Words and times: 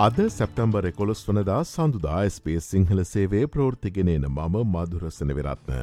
අද 0.00 0.18
සැප්තම්බර් 0.28 0.86
එකොළොස් 0.88 1.22
වනදා 1.24 1.56
සඳුදා 1.62 2.20
ස්පේස් 2.26 2.66
සිංහල 2.72 3.00
සේවේ 3.04 3.42
ප්‍රෘතිගෙනන 3.46 4.22
මම 4.28 4.54
මදුරසන 4.66 5.32
විරත්න. 5.38 5.74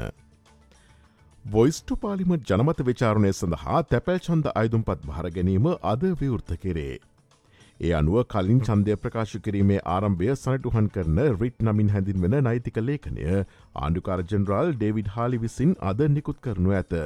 වොයිස්ටු 1.46 1.98
පාලිමට 1.98 2.50
ජනමත 2.52 2.82
විචාරණය 2.88 3.32
සඳහා 3.32 3.82
තැපැල් 3.92 4.18
චන්ද 4.20 4.50
අයිදුම්පත් 4.54 5.06
භාර 5.06 5.30
ගැනීම 5.30 5.68
අද 5.84 6.08
විවෘත 6.22 6.56
කෙරේ. 6.64 6.98
ඒ 7.80 7.94
අනුව 7.94 8.18
කලින් 8.26 8.64
චන්දය 8.64 8.98
ප්‍රකාශ 8.98 9.36
කිරීමේ 9.42 9.80
ආරම්භය 9.88 10.32
සනටුහන් 10.34 10.90
කරන 10.90 11.22
රිට් 11.36 11.62
නමින් 11.62 11.94
හැඳින් 11.96 12.26
වෙන 12.26 12.40
නෛතික 12.42 12.82
ලේඛනය 12.82 13.30
ආණ්ඩුකාර 13.30 14.26
ජෙනරාල් 14.26 14.74
ඩේවිඩ් 14.74 15.14
හාලි 15.16 15.44
විසින් 15.46 15.78
අද 15.84 16.06
නිකුත් 16.10 16.42
කරනු 16.42 16.76
ඇත. 16.80 17.00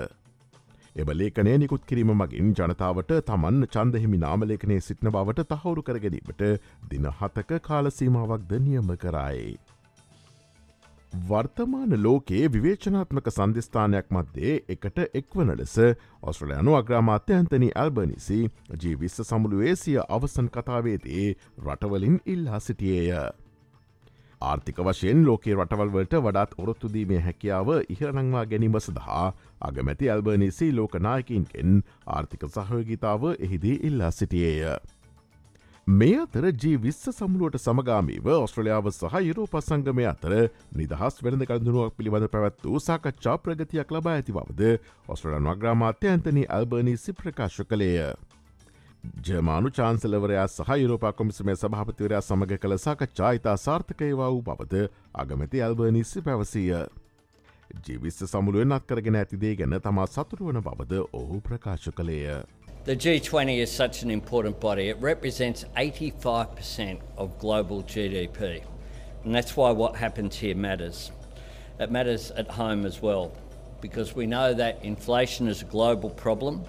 එම 0.95 1.09
ලේඛනය 1.13 1.51
නිකුත් 1.57 1.83
කිරීම 1.85 2.09
මගින් 2.13 2.47
ජනතාවට 2.53 3.11
තමන් 3.23 3.67
චන්දහිමි 3.67 4.17
නාමලේඛනය 4.19 4.79
සිටින 4.81 5.11
බවට 5.11 5.45
තහවුරු 5.51 5.83
කරගැනීමට 5.83 6.41
දින 6.89 7.05
හතක 7.11 7.59
කාලසීමාවක්ද 7.61 8.51
නියම 8.61 8.89
කරයි. 8.97 9.53
වර්තමාන 11.21 11.95
ලෝකයේ 11.97 12.49
විවේචනාත්මක 12.49 13.29
සන්ධස්ථානයක් 13.29 14.11
මධ්‍යේ 14.11 14.57
එකට 14.69 14.99
එක්වන 15.13 15.53
ලෙස 15.57 15.75
ඔස්ට්‍රලයනු 16.23 16.75
අග්‍රාමාත්‍ය 16.75 17.35
ඇන්තනි 17.35 17.69
ඇල්බනිසි 17.75 18.41
ජීවිස්ස 18.81 19.23
සමුළුවේ 19.23 19.75
සිය 19.77 19.97
අවසන් 20.09 20.49
කතාවේදේ 20.49 21.25
රටවලින් 21.59 22.19
ඉල්ලා 22.27 22.59
සිටියේය. 22.61 23.31
ආර්ථික 24.41 24.79
වශයෙන් 24.81 25.25
ලෝකේ 25.25 25.55
රටවල්වලට 25.55 26.15
වඩාත් 26.19 26.55
ඔරොත්තුදීමේ 26.57 27.19
හැකියාව 27.21 27.69
ඉහරනංවා 27.89 28.45
ගැනීම 28.45 28.79
සඳහා 28.79 29.25
අගමැති 29.61 30.09
ඇල්බනිසි 30.09 30.71
ලෝකනායකින්කෙන් 30.73 31.83
ආර්ථික 32.07 32.47
සහයෝගිතාව 32.49 33.29
එහිදී 33.29 33.77
ඉල්ලා 33.83 34.11
සිටියේය. 34.13 34.79
මේ 35.87 36.17
අතර 36.17 36.45
ජී 36.55 36.77
විස්ස 36.79 37.09
සමුළුවට 37.11 37.57
සමගාමීව 37.59 38.27
ඔස්ට්‍රලියාව 38.33 38.89
සහ 38.91 39.15
යුරෝප 39.21 39.55
සංගමය 39.59 40.05
අතර 40.07 40.35
නිදහස් 40.73 41.21
වෙනද 41.21 41.45
කඳුනුවක් 41.45 41.95
පිළිබඳ 41.97 42.29
පැවැත් 42.29 42.65
වූ 42.65 42.79
සාකච්ඡා 42.81 43.37
ප්‍රගතියක් 43.39 43.91
ලබා 43.91 44.13
ඇති 44.13 44.33
බවද 44.33 44.75
ඔස්ට්‍රලන් 45.07 45.49
වග්‍රාමාත්‍ය 45.49 46.09
ඇන්තනි 46.09 46.45
ඇල්බනිසි 46.49 47.13
ප්‍රකාශ 47.13 47.63
කළේය. 47.63 48.13
ජමානු 49.27 49.69
චාන්සලවරයා 49.77 50.47
සහ 50.47 50.69
යුරෝපා 50.77 51.11
කොමිසමේ 51.11 51.55
සභහපතිවරයා 51.55 52.21
සමඟ 52.21 52.57
කළ 52.57 52.77
සාකච්ඡා 52.77 53.31
ඉතා 53.37 53.55
සාර්ථකයවා 53.57 54.29
වූ 54.29 54.41
බවද 54.41 54.81
අගමැති 55.23 55.61
ඇල්බනිස්සි 55.61 56.21
පැවසීය. 56.21 56.81
ජීවිස්ස 57.87 58.23
සමුළුවෙන් 58.33 58.71
අත්කරගෙන 58.71 59.15
ඇතිදේ 59.15 59.55
ගැන 59.55 59.75
තමා 59.81 60.07
සතුරුවන 60.15 60.61
බවද 60.61 61.01
ඔහු 61.13 61.41
ප්‍රකාශ 61.41 61.89
කළේය. 61.99 62.43
The 62.85 62.95
G20 62.95 63.57
is 63.63 63.71
such 63.71 64.03
an 64.03 64.11
important 64.11 64.59
body. 64.59 64.89
It 64.89 64.97
represents 65.01 65.65
85% 65.75 67.01
of 67.17 67.37
global 67.39 67.83
GDP. 67.83 68.63
And 69.23 69.35
that's 69.35 69.55
why 69.57 69.71
what 69.71 69.95
happens 69.95 70.41
here 70.43 70.55
matters. 70.55 71.11
It 71.79 71.91
matters 71.91 72.31
at 72.31 72.47
home 72.47 72.85
as 72.85 73.01
well, 73.01 73.31
because 73.81 74.15
we 74.15 74.25
know 74.25 74.53
that 74.53 74.83
inflation 74.83 75.47
is 75.47 75.61
a 75.61 75.65
global 75.65 76.09
problem 76.09 76.65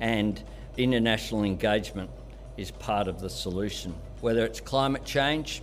and 0.00 0.42
international 0.78 1.42
engagement 1.44 2.10
is 2.56 2.70
part 2.70 3.08
of 3.08 3.20
the 3.20 3.28
solution. 3.28 3.94
Whether 4.20 4.44
it's 4.44 4.60
climate 4.60 5.04
change, 5.04 5.62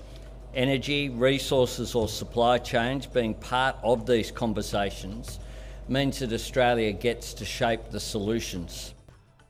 energy, 0.54 1.10
resources, 1.10 1.96
or 1.96 2.08
supply 2.08 2.58
chains, 2.58 3.06
being 3.06 3.34
part 3.36 3.76
of 3.84 4.06
these 4.06 4.32
conversations 4.32 5.40
means 5.88 6.20
that 6.20 6.34
Australia 6.34 6.92
gets 6.92 7.34
to 7.34 7.46
shape 7.46 7.90
the 7.92 8.00
solutions. 8.00 8.94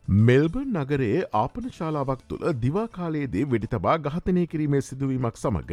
Melbourne 0.08 0.76
නගරයේ 0.80 1.22
ආපන 1.38 1.70
ශාලාවක් 1.78 2.20
තුළ 2.32 2.44
දිවාකාලයේදී 2.66 3.46
වෙඩි 3.54 3.70
තබා 3.70 3.96
ගහතනය 4.08 4.44
කිරීමේ 4.52 4.82
සිදුවීමක් 4.88 5.40
සමඟ 5.44 5.72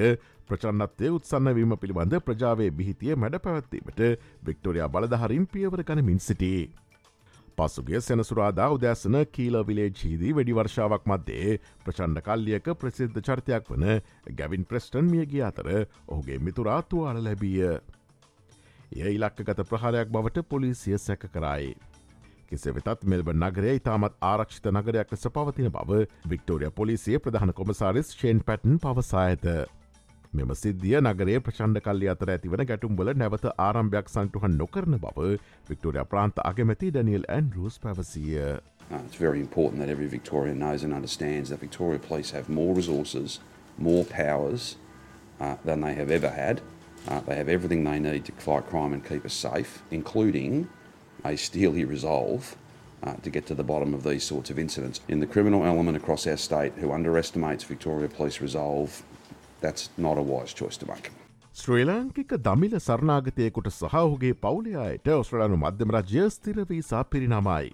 ප්‍රචන්නත්වය 0.49 1.11
උත්සන්නවීම 1.17 1.75
පිළිබඳ 1.83 2.17
ප්‍රජාවේ 2.29 2.71
බිහිතිය 2.79 3.19
මැඩ 3.25 3.37
පැවැත්වීමට 3.47 4.01
වික්ටෝරයා 4.49 4.89
බලධහරින් 4.95 5.45
පියවර 5.57 5.85
ගනමින් 5.91 6.25
සිටේ. 6.29 6.63
පසුගේ 7.63 8.01
සෙනසුරාදා 8.01 8.69
උදැසන 8.75 9.19
කීල 9.31 9.59
විලේජීදී 9.65 10.33
වැඩි 10.33 10.55
වර්ෂාවක් 10.55 11.05
මධ්‍යේ 11.07 11.59
ප්‍රචණ්ඩ 11.85 12.23
කල්ලියක 12.23 12.71
ප්‍රසිද්ධ 12.77 13.21
චරිතයක් 13.23 13.71
වන 13.71 13.87
ගැවින් 14.35 14.65
ප්‍රස්ටන් 14.65 15.11
මියගිය 15.11 15.45
අතර 15.45 15.69
ඔහුගේ 16.09 16.39
මිතුරාතුවාල 16.41 17.23
ලැබිය. 17.23 17.63
එය 18.99 19.15
ඉලක්කගත 19.15 19.65
ප්‍රහාරයක් 19.65 20.11
බවට 20.11 20.47
පොලිසිය 20.47 20.99
සැක 21.01 21.29
කරයි. 21.29 21.75
කෙසේ 22.49 22.75
වෙතත් 22.75 23.07
මෙල්බ 23.07 23.31
නගරේ 23.35 23.77
ඉතාමත් 23.77 24.19
ආරක්ෂිත 24.23 24.67
නගරයක් 24.71 25.15
ලෙස 25.15 25.29
පවතින 25.31 25.71
බව 25.71 26.03
වික්ටෝරිය 26.29 26.73
පොලිසිය 26.73 27.19
ප්‍රධාන 27.19 27.55
කොමසාරිස් 27.55 28.13
ෂේන් 28.13 28.43
පැටන් 28.43 28.77
පවසා 28.79 29.25
ඇත. 29.27 29.47
මෙම 30.38 30.54
සිද්ධිය 30.62 31.00
නගරේ 31.02 31.38
ප්‍රචන්ඩ 31.46 31.82
කල්ලි 31.86 32.08
අතර 32.14 32.30
ඇතිවන 32.34 32.64
ගැටුම්බල 32.70 33.12
නැවත 33.22 33.46
ආරම්භයක් 33.66 34.10
සන්ටුහන් 34.14 34.58
නොකරන 34.62 34.98
බව 35.06 35.28
වික්ටෝරිය 35.70 36.06
ප්‍රාන්ත 36.14 36.42
අගමැති 36.50 36.90
ඩනියල් 36.96 37.26
ඇන්ඩරස් 37.36 37.80
පැවසිය. 37.86 38.60
Uh, 38.90 39.00
it's 39.06 39.20
very 39.20 39.40
important 39.40 39.82
that 39.82 39.90
every 39.90 40.08
Victorian 40.08 40.60
knows 40.60 40.84
and 40.84 40.94
understands 40.94 41.50
that 41.50 41.60
Victoria 41.60 42.00
Police 42.00 42.32
have 42.32 42.50
more 42.60 42.74
resources, 42.74 43.40
more 43.78 44.06
powers 44.06 44.78
uh, 45.42 45.56
than 45.66 45.82
they 45.82 45.94
have 45.94 46.10
ever 46.10 46.30
had. 46.30 46.62
Uh, 47.08 47.20
they 47.22 47.36
have 47.36 47.50
everything 47.50 47.84
they 47.84 48.00
need 48.00 48.24
to 48.26 48.32
fight 48.32 48.70
crime 48.70 48.94
and 48.94 49.04
keep 49.04 49.26
us 49.26 49.34
safe, 49.34 49.82
including 49.92 50.68
a 51.26 51.36
steely 51.36 51.84
resolve 51.84 52.56
uh, 53.04 53.16
to 53.24 53.30
get 53.30 53.46
to 53.46 53.56
the 53.56 53.64
bottom 53.64 53.94
of 53.94 54.04
these 54.04 54.24
sorts 54.24 54.50
of 54.50 54.60
incidents. 54.60 55.02
In 55.08 55.20
the 55.20 55.28
criminal 55.28 55.66
element 55.66 55.98
across 55.98 56.28
our 56.28 56.38
state 56.38 56.74
who 56.78 56.92
underestimates 56.92 57.64
Victoria 57.64 58.08
Police 58.08 58.42
resolve 58.42 59.04
that's 59.63 59.91
not 59.99 60.19
a 60.19 60.25
wise 60.25 60.55
choice 60.55 60.77
to 60.77 60.87
make. 60.87 61.13
ශ්‍රී 61.55 61.85
ලාංකික 61.85 62.31
දමිල 62.41 62.75
සරණාගතයකුට 62.81 63.71
සහහුගේ 63.73 64.35
පවුලයායට 64.37 65.15
ඔස්ට්‍රලනු 65.15 65.59
මධ්‍යම 65.59 65.91
රජ්‍ය 65.93 66.29
ස්තිරවීසා 66.31 67.05
පිරිනමයි. 67.07 67.73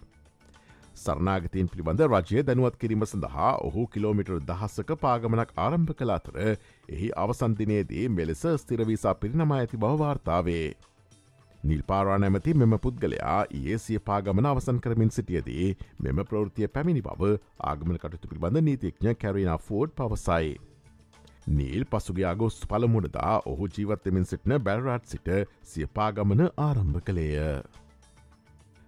සරනාගතයෙන් 0.97 1.69
පිළිබඳ 1.69 2.03
රජය 2.07 2.43
දැනුවත් 2.43 2.77
කිරීම 2.77 3.07
සඳහා 3.07 3.53
ඔහු 3.63 3.87
kilometre 3.87 4.41
දහස්සක 4.43 4.91
පාගමනක් 5.01 5.55
ආරම්භ 5.59 5.95
කළ 5.95 6.15
අතර 6.15 6.39
එහි 6.43 7.11
අවසන්දිනයේදී 7.17 8.05
මෙලෙස 8.11 8.45
ස්තිරවීසා 8.63 9.15
පිරිනමා 9.17 9.59
ඇති 9.59 9.83
බවවාර්තාවේ. 9.85 10.69
නිල්පාරා 11.63 12.19
නැමති 12.19 12.55
මෙම 12.55 12.79
පුද්ගලයා 12.83 13.41
ඒ 13.61 13.79
සිය 13.79 14.01
පාගමන 14.03 14.47
අවසන් 14.47 14.81
කරමින් 14.81 15.11
සිටියදී 15.11 15.69
මෙම 16.01 16.25
ප්‍රෘතිය 16.27 16.69
පැමිණි 16.69 17.03
බව 17.03 17.31
ආගමන 17.65 17.99
කටතු 17.99 18.33
පිළිබඳ 18.33 18.63
නීතිඥ 18.63 19.15
කැරීනා 19.23 19.59
ෆෝඩ් 19.61 19.95
පවසයි. 19.97 20.59
නීල් 21.49 21.85
පසුගේ 21.87 22.27
අගෝස්තු 22.27 22.67
පළමුණදා 22.67 23.35
ඔහු 23.47 23.69
ජීවත්තමින් 23.69 24.25
සිටින 24.25 24.55
බැල්රාට් 24.61 25.07
සිට 25.07 25.29
සියපාගමන 25.65 26.43
ආරම්භ 26.59 27.01
කළේය. 27.03 27.63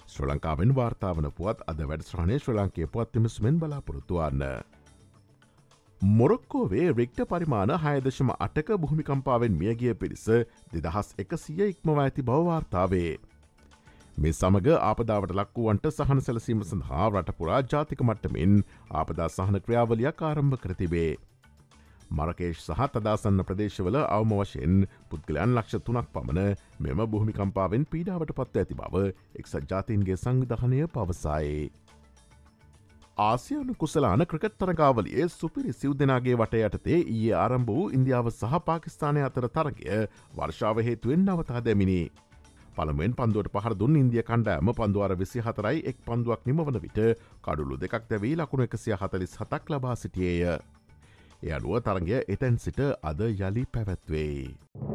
ශ්‍ර 0.06 0.26
ලංකාවෙන් 0.26 0.75
වාර්තාාවන 0.75 1.31
පුවත් 1.32 1.65
අද 1.66 1.81
වැඩස්්‍රහණය 1.84 2.38
ශ්‍ර 2.38 2.54
ලංකේ 2.54 2.87
පුවත්තිමස්මෙන් 2.88 3.60
බලාපොරොත්තුවන්න. 3.60 4.44
මොරොක්කෝවේ 6.00 6.93
රික්ට 6.93 7.22
පරිමාණ 7.28 7.72
හයදශම 7.78 8.34
අටක 8.38 8.75
භූමිකම්පාවෙන් 8.77 9.54
මියගිය 9.54 9.94
පිරිස 9.94 10.27
දෙදහස් 10.75 11.15
එකසිය 11.19 11.65
ඉක්මව 11.66 11.98
ඇති 11.98 12.22
බවවාර්තාවේ. 12.25 13.12
මේ 14.16 14.32
සමඟ 14.32 14.71
ආපදාවට 14.82 15.34
ලක්වුවන්ට 15.34 15.91
සහන 15.92 16.21
සැලසීම 16.21 16.62
සඳහා 16.65 17.09
රටපුරා 17.10 17.65
ජාතික 17.69 18.03
මට්ටමින් 18.03 18.62
ආපදා 18.92 19.28
සහන 19.31 19.60
ක්‍රියාවලියක් 19.60 20.25
ආරම්භ 20.25 20.59
කරතිබේ. 20.59 21.10
මරකේෂ් 22.10 22.65
සහ 22.66 22.88
තදාසන්න 22.93 23.42
ප්‍රදේශවල 23.42 23.97
අවම 23.98 24.33
වශයෙන් 24.36 24.80
පුද්ගලයන් 25.10 25.53
ලක්ෂ 25.53 25.83
තුනක් 25.83 26.09
පමණ 26.12 26.57
මෙම 26.80 27.03
බොහමිකම්පාවෙන් 27.09 27.84
පීඩාවට 27.86 28.33
පත්ව 28.33 28.59
ඇති 28.59 28.77
බව 28.77 29.04
එක්සත් 29.34 29.60
ජාතීන්ගේ 29.66 30.16
සංවිධානය 30.16 30.80
පවසායේ. 30.89 31.71
ආසියනු 33.18 33.74
කුසලාන 33.77 34.24
ක්‍රකට් 34.24 34.59
තරගාවලියේ 34.59 35.28
සුපිරි 35.30 35.72
සිව් 35.74 35.95
දෙනාගේ 35.97 36.34
වට 36.36 36.65
යටතේ 36.68 36.98
ඊයේ 37.04 37.36
ආරම්භ 37.36 37.71
වූ 37.71 37.86
ඉන්දියාව 37.91 38.30
සහ 38.30 38.59
පාකිස්ානය 38.66 39.22
අතර 39.22 39.47
තරගය 39.51 40.01
වර්ෂාව 40.34 40.83
හේතුවෙන් 40.83 41.24
නවතා 41.27 41.63
දැමිනි. 41.63 42.01
පළමුවෙන් 42.72 43.15
පන්දුවට 43.15 43.54
පහර 43.54 43.74
දුන් 43.77 43.97
ඉන්දිය 43.97 44.22
කණ්ඩෑම 44.24 44.74
පන්දුවර 44.74 45.16
විසි 45.16 45.42
හතරයි 45.42 45.86
එක් 45.86 46.03
පන්දුවක් 46.03 46.47
නිමවන 46.47 46.83
විට 46.83 47.01
කඩුළු 47.42 47.78
දෙකක් 47.78 48.04
දැවී 48.09 48.36
ලකුණු 48.36 48.65
එකසිය 48.65 48.97
හතලිස් 48.97 49.34
හතක් 49.36 49.65
ලබා 49.71 49.97
සිටියේය. 49.97 50.59
එ 51.42 51.53
අනුව 51.53 51.81
තරගය 51.81 52.19
එතැන් 52.28 52.59
සිට 52.59 52.81
අද 53.03 53.21
යළි 53.27 53.65
පැවැත්වේ. 53.66 54.90